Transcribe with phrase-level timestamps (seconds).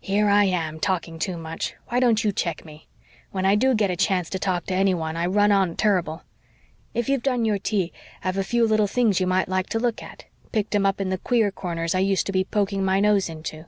[0.00, 1.74] Here I am, talking too much.
[1.86, 2.88] Why don't you check me?
[3.30, 6.24] When I do get a chance to talk to anyone I run on turrible.
[6.94, 7.92] If you've done your tea
[8.24, 11.10] I've a few little things you might like to look at picked 'em up in
[11.10, 13.66] the queer corners I used to be poking my nose into."